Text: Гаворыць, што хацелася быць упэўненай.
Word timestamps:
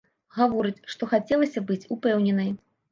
Гаворыць, 0.37 0.81
што 0.95 1.11
хацелася 1.13 1.67
быць 1.69 1.83
упэўненай. 1.99 2.51